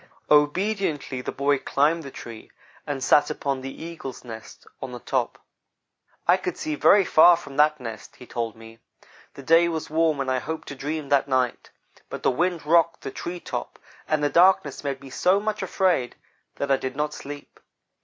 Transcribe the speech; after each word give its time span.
Obediently 0.31 1.21
the 1.21 1.31
boy 1.31 1.59
climbed 1.59 2.01
the 2.01 2.09
tree 2.09 2.49
and 2.87 3.03
sat 3.03 3.29
upon 3.29 3.61
the 3.61 3.83
eagle's 3.83 4.23
nest 4.23 4.65
on 4.81 4.91
the 4.93 4.99
top. 4.99 5.37
"I 6.27 6.37
could 6.37 6.57
see 6.57 6.73
very 6.73 7.05
far 7.05 7.37
from 7.37 7.55
that 7.57 7.79
nest," 7.79 8.15
he 8.15 8.25
told 8.25 8.55
me. 8.55 8.79
"The 9.35 9.43
day 9.43 9.69
was 9.69 9.91
warm 9.91 10.19
and 10.19 10.31
I 10.31 10.39
hoped 10.39 10.69
to 10.69 10.75
dream 10.75 11.09
that 11.09 11.27
night, 11.27 11.69
but 12.09 12.23
the 12.23 12.31
wind 12.31 12.65
rocked 12.65 13.01
the 13.01 13.11
tree 13.11 13.39
top, 13.39 13.77
and 14.07 14.23
the 14.23 14.29
darkness 14.31 14.83
made 14.83 15.01
me 15.01 15.11
so 15.11 15.39
much 15.39 15.61
afraid 15.61 16.15
that 16.55 16.71
I 16.71 16.77
did 16.77 16.95
not 16.95 17.13
sleep. 17.13 17.59